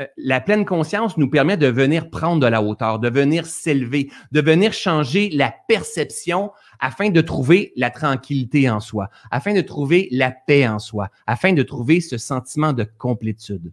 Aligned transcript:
Euh, 0.00 0.06
la 0.16 0.40
pleine 0.40 0.64
conscience 0.64 1.18
nous 1.18 1.28
permet 1.28 1.58
de 1.58 1.66
venir 1.66 2.08
prendre 2.08 2.40
de 2.40 2.46
la 2.46 2.62
hauteur, 2.62 3.00
de 3.00 3.10
venir 3.10 3.44
s'élever, 3.44 4.10
de 4.32 4.40
venir 4.40 4.72
changer 4.72 5.28
la 5.30 5.54
perception 5.68 6.52
afin 6.78 7.10
de 7.10 7.20
trouver 7.20 7.72
la 7.76 7.90
tranquillité 7.90 8.70
en 8.70 8.80
soi, 8.80 9.10
afin 9.30 9.52
de 9.52 9.60
trouver 9.60 10.08
la 10.10 10.30
paix 10.30 10.66
en 10.66 10.78
soi, 10.78 11.10
afin 11.26 11.52
de 11.52 11.62
trouver 11.62 12.00
ce 12.00 12.16
sentiment 12.16 12.72
de 12.72 12.86
complétude. 12.96 13.72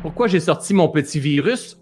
Pourquoi 0.00 0.28
j'ai 0.28 0.40
sorti 0.40 0.72
mon 0.72 0.88
petit 0.88 1.20
virus? 1.20 1.76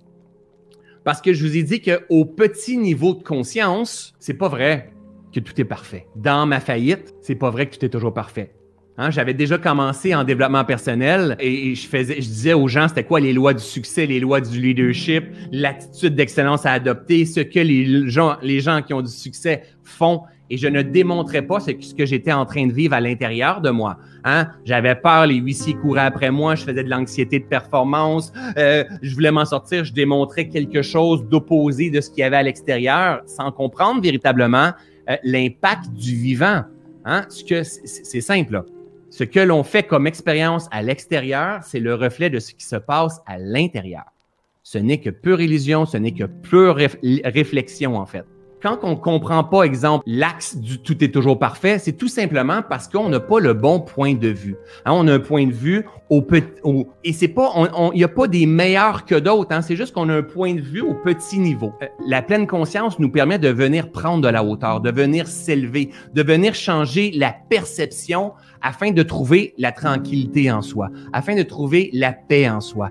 Parce 1.05 1.21
que 1.21 1.33
je 1.33 1.45
vous 1.45 1.57
ai 1.57 1.63
dit 1.63 1.81
qu'au 1.81 2.25
petit 2.25 2.77
niveau 2.77 3.15
de 3.15 3.23
conscience, 3.23 4.15
c'est 4.19 4.35
pas 4.35 4.49
vrai 4.49 4.93
que 5.33 5.41
tout 5.41 5.59
est 5.61 5.65
parfait. 5.65 6.07
Dans 6.15 6.47
ma 6.47 6.61
faillite, 6.61 7.15
c'est 7.23 7.35
pas 7.35 7.51
vrai 7.51 7.69
que 7.69 7.77
tout 7.77 7.85
est 7.85 7.89
toujours 7.89 8.15
parfait. 8.15 8.53
Hein, 8.99 9.11
j'avais 9.11 9.33
déjà 9.33 9.57
commencé 9.57 10.15
en 10.15 10.23
développement 10.23 10.65
personnel 10.67 11.37
et, 11.41 11.75
je, 11.75 11.89
faisais, 11.89 12.17
je 12.17 12.29
disais 12.29 12.53
aux 12.53 12.69
gens 12.69 12.89
c'était 12.89 13.05
quoi 13.05 13.21
les 13.21 13.33
lois 13.33 13.55
du 13.55 13.63
succès, 13.63 14.05
les 14.05 14.21
lois 14.21 14.43
du 14.43 14.61
leadership, 14.61 15.25
l'attitude 15.51 16.15
d'excellence 16.15 16.67
à 16.67 16.73
adopter, 16.73 17.25
ce 17.25 17.41
que 17.41 17.61
les 17.61 18.09
gens, 18.11 18.37
les 18.43 18.61
gens 18.61 18.83
qui 18.83 18.93
ont 18.93 19.01
du 19.01 19.11
succès 19.11 19.63
font. 19.83 20.23
Et 20.53 20.59
je 20.59 20.69
ne 20.69 20.83
démontrais 20.83 21.41
pas 21.41 21.61
ce 21.61 21.71
que 21.71 22.05
j'étais 22.05 22.31
en 22.31 22.45
train 22.45 22.67
de 22.67 22.75
vivre 22.75 22.93
à 22.93 23.01
l'intérieur 23.01 23.63
de 23.63 23.71
moi. 23.71 23.97
Hein? 24.23 24.49
J'avais 24.67 24.95
peur, 24.95 25.27
les 25.27 25.37
huissiers 25.37 25.73
couraient 25.73 26.03
après 26.03 26.31
moi, 26.31 26.57
je 26.57 26.65
faisais 26.65 26.85
de 26.85 26.91
l'anxiété 26.91 27.39
de 27.39 27.47
performance, 27.47 28.35
euh, 28.59 28.85
je 29.01 29.15
voulais 29.15 29.31
m'en 29.31 29.47
sortir, 29.47 29.83
je 29.83 29.95
démontrais 29.95 30.49
quelque 30.49 30.83
chose 30.83 31.25
d'opposé 31.25 31.89
de 31.89 32.03
ce 32.03 32.11
qu'il 32.11 32.19
y 32.19 32.25
avait 32.25 32.37
à 32.37 32.43
l'extérieur, 32.43 33.23
sans 33.25 33.51
comprendre 33.51 34.03
véritablement 34.03 34.73
euh, 35.09 35.17
l'impact 35.25 35.91
du 35.95 36.15
vivant. 36.17 36.65
Hein? 37.07 37.25
C'est 37.31 38.21
simple. 38.21 38.63
Ce 39.09 39.25
que 39.25 39.41
l'on 39.41 39.63
fait 39.63 39.85
comme 39.85 40.07
expérience 40.07 40.69
à 40.71 40.83
l'extérieur, 40.83 41.61
c'est 41.63 41.81
le 41.81 41.95
reflet 41.95 42.29
de 42.29 42.41
ce 42.41 42.53
qui 42.53 42.67
se 42.67 42.77
passe 42.77 43.23
à 43.27 43.39
l'intérieur. 43.39 44.05
Ce 44.63 44.77
n'est 44.77 45.01
que 45.01 45.09
pure 45.09 45.41
illusion, 45.41 45.87
ce 45.87 45.97
n'est 45.97 46.13
que 46.13 46.25
pure 46.25 46.77
réflexion 46.77 47.97
en 47.97 48.05
fait. 48.05 48.27
Quand 48.63 48.79
on 48.85 48.95
comprend 48.95 49.43
pas, 49.43 49.65
exemple, 49.65 50.05
l'axe 50.07 50.57
du 50.57 50.79
tout 50.79 51.03
est 51.03 51.09
toujours 51.09 51.37
parfait, 51.37 51.81
c'est 51.81 51.95
tout 51.95 52.07
simplement 52.07 52.63
parce 52.63 52.87
qu'on 52.87 53.09
n'a 53.09 53.19
pas 53.19 53.41
le 53.41 53.55
bon 53.55 53.81
point 53.81 54.15
de 54.15 54.29
vue. 54.29 54.55
Hein, 54.85 54.93
on 54.95 55.09
a 55.09 55.15
un 55.15 55.19
point 55.19 55.49
de 55.49 55.53
vue 55.53 55.85
au 56.09 56.23
petit, 56.23 56.47
et 57.03 57.13
c'est 57.13 57.27
pas, 57.27 57.53
il 57.93 57.97
n'y 57.97 58.05
a 58.05 58.09
pas 58.09 58.29
des 58.29 58.47
meilleurs 58.47 59.05
que 59.05 59.17
d'autres. 59.17 59.53
Hein, 59.53 59.63
c'est 59.63 59.75
juste 59.75 59.93
qu'on 59.93 60.09
a 60.09 60.15
un 60.15 60.23
point 60.23 60.55
de 60.55 60.61
vue 60.61 60.81
au 60.81 60.95
petit 60.95 61.41
niveau. 61.41 61.73
Euh, 61.83 61.87
la 62.07 62.23
pleine 62.23 62.47
conscience 62.47 63.01
nous 63.01 63.11
permet 63.11 63.41
de 63.41 63.49
venir 63.49 63.91
prendre 63.91 64.23
de 64.23 64.29
la 64.29 64.45
hauteur, 64.45 64.81
de 64.81 64.93
venir 64.93 65.27
s'élever, 65.27 65.91
de 66.15 66.23
venir 66.23 66.55
changer 66.55 67.11
la 67.17 67.35
perception 67.51 68.33
afin 68.61 68.93
de 68.93 69.03
trouver 69.03 69.55
la 69.59 69.73
tranquillité 69.73 70.53
en 70.53 70.63
soi, 70.63 70.89
afin 71.13 71.35
de 71.35 71.43
trouver 71.43 71.91
la 71.93 72.13
paix 72.13 72.49
en 72.49 72.61
soi, 72.61 72.91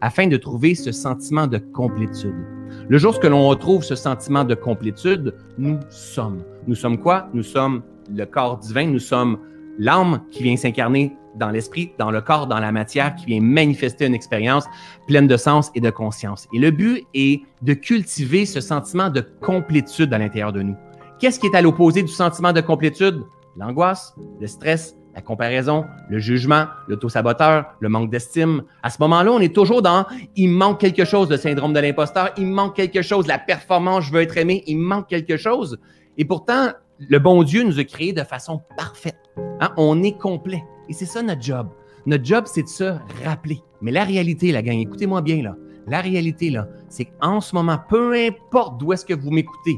afin 0.00 0.28
de 0.28 0.38
trouver 0.38 0.74
ce 0.74 0.92
sentiment 0.92 1.46
de 1.46 1.58
complétude. 1.58 2.61
Le 2.88 2.98
jour 2.98 3.20
que 3.20 3.26
l'on 3.26 3.48
retrouve 3.48 3.82
ce 3.82 3.94
sentiment 3.94 4.44
de 4.44 4.54
complétude, 4.54 5.34
nous 5.58 5.78
sommes. 5.90 6.42
Nous 6.66 6.74
sommes 6.74 6.98
quoi? 6.98 7.28
Nous 7.34 7.42
sommes 7.42 7.82
le 8.14 8.24
corps 8.26 8.58
divin, 8.58 8.86
nous 8.86 8.98
sommes 8.98 9.38
l'âme 9.78 10.22
qui 10.30 10.42
vient 10.42 10.56
s'incarner 10.56 11.16
dans 11.36 11.50
l'esprit, 11.50 11.92
dans 11.98 12.10
le 12.10 12.20
corps, 12.20 12.46
dans 12.46 12.60
la 12.60 12.72
matière, 12.72 13.14
qui 13.14 13.26
vient 13.26 13.40
manifester 13.40 14.06
une 14.06 14.14
expérience 14.14 14.66
pleine 15.06 15.26
de 15.26 15.36
sens 15.36 15.70
et 15.74 15.80
de 15.80 15.90
conscience. 15.90 16.46
Et 16.52 16.58
le 16.58 16.70
but 16.70 17.06
est 17.14 17.42
de 17.62 17.72
cultiver 17.72 18.44
ce 18.44 18.60
sentiment 18.60 19.08
de 19.08 19.24
complétude 19.40 20.12
à 20.12 20.18
l'intérieur 20.18 20.52
de 20.52 20.62
nous. 20.62 20.76
Qu'est-ce 21.18 21.40
qui 21.40 21.46
est 21.46 21.56
à 21.56 21.62
l'opposé 21.62 22.02
du 22.02 22.12
sentiment 22.12 22.52
de 22.52 22.60
complétude? 22.60 23.22
l'angoisse, 23.56 24.14
le 24.40 24.46
stress, 24.46 24.96
la 25.14 25.20
comparaison, 25.20 25.84
le 26.08 26.18
jugement, 26.18 26.66
l'autosaboteur, 26.88 27.74
le 27.80 27.88
manque 27.88 28.10
d'estime. 28.10 28.62
À 28.82 28.90
ce 28.90 28.96
moment-là, 29.00 29.30
on 29.32 29.40
est 29.40 29.54
toujours 29.54 29.82
dans 29.82 30.06
il 30.36 30.48
manque 30.48 30.80
quelque 30.80 31.04
chose, 31.04 31.30
le 31.30 31.36
syndrome 31.36 31.72
de 31.72 31.80
l'imposteur, 31.80 32.30
il 32.38 32.46
manque 32.46 32.76
quelque 32.76 33.02
chose, 33.02 33.26
la 33.26 33.38
performance, 33.38 34.04
je 34.04 34.12
veux 34.12 34.22
être 34.22 34.36
aimé, 34.36 34.64
il 34.66 34.78
manque 34.78 35.08
quelque 35.08 35.36
chose. 35.36 35.78
Et 36.16 36.24
pourtant, 36.24 36.68
le 36.98 37.18
bon 37.18 37.42
Dieu 37.42 37.62
nous 37.62 37.78
a 37.78 37.84
créés 37.84 38.12
de 38.12 38.22
façon 38.22 38.60
parfaite. 38.76 39.18
Hein? 39.60 39.72
On 39.76 40.02
est 40.02 40.18
complet. 40.18 40.62
Et 40.88 40.92
c'est 40.92 41.06
ça 41.06 41.22
notre 41.22 41.42
job. 41.42 41.68
Notre 42.06 42.24
job, 42.24 42.44
c'est 42.46 42.62
de 42.62 42.68
se 42.68 42.94
rappeler. 43.24 43.60
Mais 43.80 43.90
la 43.90 44.04
réalité, 44.04 44.52
la 44.52 44.62
gang, 44.62 44.78
écoutez-moi 44.78 45.22
bien 45.22 45.42
là. 45.42 45.56
La 45.86 46.00
réalité, 46.00 46.50
là, 46.50 46.68
c'est 46.88 47.06
qu'en 47.06 47.40
ce 47.40 47.54
moment, 47.54 47.78
peu 47.88 48.14
importe 48.14 48.78
d'où 48.78 48.92
est-ce 48.92 49.04
que 49.04 49.14
vous 49.14 49.30
m'écoutez, 49.30 49.76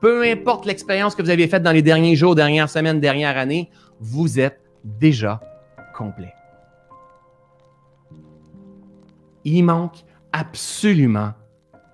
peu 0.00 0.22
importe 0.24 0.66
l'expérience 0.66 1.14
que 1.14 1.22
vous 1.22 1.30
avez 1.30 1.46
faite 1.46 1.62
dans 1.62 1.72
les 1.72 1.82
derniers 1.82 2.16
jours, 2.16 2.34
dernières 2.34 2.68
semaines, 2.68 3.00
dernières 3.00 3.38
années, 3.38 3.70
vous 4.00 4.40
êtes 4.40 4.60
déjà 4.84 5.40
complet. 5.96 6.34
Il 9.44 9.64
manque 9.64 10.04
absolument 10.32 11.32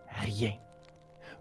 rien. 0.09 0.53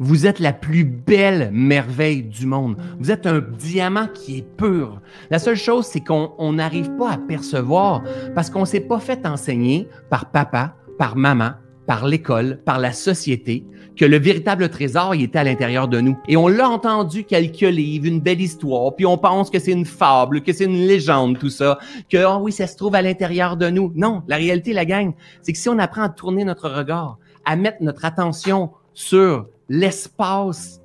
Vous 0.01 0.25
êtes 0.25 0.39
la 0.39 0.53
plus 0.53 0.85
belle 0.85 1.49
merveille 1.51 2.23
du 2.23 2.45
monde. 2.45 2.77
Vous 2.99 3.11
êtes 3.11 3.27
un 3.27 3.41
diamant 3.41 4.07
qui 4.07 4.37
est 4.37 4.55
pur. 4.55 5.01
La 5.29 5.39
seule 5.39 5.57
chose, 5.57 5.85
c'est 5.85 5.99
qu'on 5.99 6.53
n'arrive 6.53 6.95
pas 6.95 7.11
à 7.11 7.17
percevoir 7.17 8.03
parce 8.33 8.49
qu'on 8.49 8.61
ne 8.61 8.65
s'est 8.65 8.79
pas 8.79 8.99
fait 8.99 9.27
enseigner 9.27 9.89
par 10.09 10.31
papa, 10.31 10.75
par 10.97 11.17
maman, 11.17 11.51
par 11.85 12.07
l'école, 12.07 12.61
par 12.63 12.79
la 12.79 12.93
société, 12.93 13.65
que 13.99 14.05
le 14.05 14.17
véritable 14.17 14.69
trésor 14.69 15.13
il 15.13 15.23
était 15.23 15.39
à 15.39 15.43
l'intérieur 15.43 15.89
de 15.89 15.99
nous. 15.99 16.17
Et 16.29 16.37
on 16.37 16.47
l'a 16.47 16.69
entendu 16.69 17.25
quelques 17.25 17.59
livres, 17.59 18.05
une 18.05 18.21
belle 18.21 18.39
histoire, 18.39 18.95
puis 18.95 19.05
on 19.05 19.17
pense 19.17 19.49
que 19.49 19.59
c'est 19.59 19.73
une 19.73 19.85
fable, 19.85 20.41
que 20.41 20.53
c'est 20.53 20.63
une 20.63 20.87
légende, 20.87 21.37
tout 21.37 21.49
ça, 21.49 21.77
que 22.09 22.17
oh 22.25 22.39
oui, 22.41 22.53
ça 22.53 22.65
se 22.65 22.77
trouve 22.77 22.95
à 22.95 23.01
l'intérieur 23.01 23.57
de 23.57 23.69
nous. 23.69 23.91
Non, 23.95 24.23
la 24.29 24.37
réalité, 24.37 24.71
la 24.71 24.85
gagne, 24.85 25.11
c'est 25.41 25.51
que 25.51 25.57
si 25.57 25.67
on 25.67 25.77
apprend 25.77 26.03
à 26.03 26.09
tourner 26.09 26.45
notre 26.45 26.69
regard, 26.69 27.19
à 27.43 27.57
mettre 27.57 27.83
notre 27.83 28.05
attention 28.05 28.71
sur 28.93 29.47
l'espace 29.67 30.81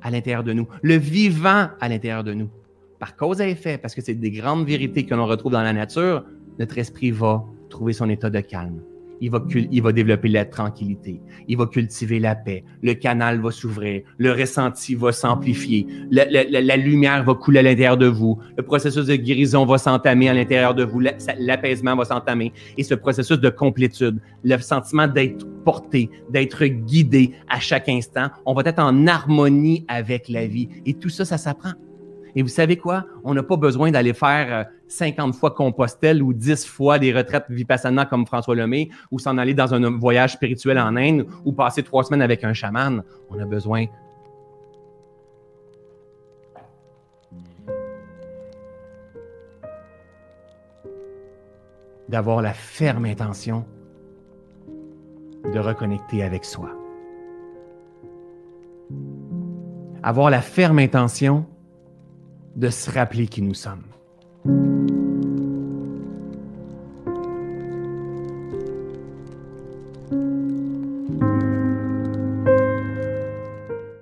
à 0.00 0.12
l'intérieur 0.12 0.44
de 0.44 0.52
nous, 0.52 0.68
le 0.82 0.94
vivant 0.94 1.66
à 1.80 1.88
l'intérieur 1.88 2.22
de 2.22 2.32
nous, 2.32 2.48
par 3.00 3.16
cause 3.16 3.40
à 3.40 3.48
effet, 3.48 3.76
parce 3.76 3.96
que 3.96 4.02
c'est 4.02 4.14
des 4.14 4.30
grandes 4.30 4.66
vérités 4.68 5.04
que 5.04 5.16
l'on 5.16 5.26
retrouve 5.26 5.50
dans 5.50 5.62
la 5.62 5.72
nature, 5.72 6.24
notre 6.60 6.78
esprit 6.78 7.10
va 7.10 7.44
trouver 7.68 7.92
son 7.92 8.08
état 8.08 8.30
de 8.30 8.38
calme 8.38 8.82
il 9.22 9.30
va, 9.30 9.40
il 9.54 9.82
développer 9.92 10.28
la 10.28 10.44
tranquillité, 10.44 11.20
il 11.46 11.56
va 11.56 11.66
cultiver 11.66 12.18
la 12.18 12.34
paix, 12.34 12.64
le 12.82 12.94
canal 12.94 13.40
va 13.40 13.52
s'ouvrir, 13.52 14.02
le 14.18 14.32
ressenti 14.32 14.96
va 14.96 15.12
s'amplifier, 15.12 15.86
la, 16.10 16.24
la, 16.24 16.76
lumière 16.76 17.22
va 17.22 17.34
couler 17.34 17.60
à 17.60 17.62
l'intérieur 17.62 17.96
de 17.96 18.06
vous, 18.06 18.38
le 18.56 18.64
processus 18.64 19.06
de 19.06 19.14
guérison 19.14 19.64
va 19.64 19.78
s'entamer 19.78 20.28
à 20.28 20.34
l'intérieur 20.34 20.74
de 20.74 20.82
vous, 20.82 21.00
l'apaisement 21.38 21.94
va 21.94 22.04
s'entamer. 22.04 22.52
Et 22.76 22.82
ce 22.82 22.94
processus 22.94 23.38
de 23.38 23.48
complétude, 23.48 24.18
le 24.42 24.58
sentiment 24.58 25.06
d'être 25.06 25.46
porté, 25.64 26.10
d'être 26.28 26.64
guidé 26.64 27.32
à 27.48 27.60
chaque 27.60 27.88
instant, 27.88 28.28
on 28.44 28.54
va 28.54 28.62
être 28.66 28.80
en 28.80 29.06
harmonie 29.06 29.84
avec 29.86 30.28
la 30.28 30.46
vie. 30.46 30.68
Et 30.84 30.94
tout 30.94 31.10
ça, 31.10 31.24
ça 31.24 31.38
s'apprend. 31.38 31.74
Et 32.34 32.42
vous 32.42 32.48
savez 32.48 32.76
quoi? 32.76 33.04
On 33.24 33.34
n'a 33.34 33.42
pas 33.42 33.56
besoin 33.56 33.90
d'aller 33.90 34.14
faire 34.14 34.66
50 34.88 35.28
euh, 35.34 35.38
fois 35.38 35.50
Compostelle 35.50 36.22
ou 36.22 36.32
10 36.32 36.66
fois 36.66 36.98
des 36.98 37.12
retraites 37.12 37.44
Vipassana 37.48 38.06
comme 38.06 38.26
François 38.26 38.54
Lemay 38.54 38.88
ou 39.10 39.18
s'en 39.18 39.36
aller 39.38 39.54
dans 39.54 39.74
un 39.74 39.98
voyage 39.98 40.32
spirituel 40.32 40.78
en 40.78 40.96
Inde 40.96 41.26
ou 41.44 41.52
passer 41.52 41.82
trois 41.82 42.04
semaines 42.04 42.22
avec 42.22 42.42
un 42.44 42.54
chaman. 42.54 43.02
On 43.30 43.38
a 43.38 43.44
besoin 43.44 43.86
d'avoir 52.08 52.42
la 52.42 52.52
ferme 52.52 53.06
intention 53.06 53.64
de 55.50 55.58
reconnecter 55.58 56.22
avec 56.22 56.44
soi. 56.44 56.70
Avoir 60.02 60.30
la 60.30 60.42
ferme 60.42 60.78
intention 60.78 61.46
de 62.56 62.68
se 62.68 62.90
rappeler 62.90 63.26
qui 63.26 63.42
nous 63.42 63.54
sommes. 63.54 63.84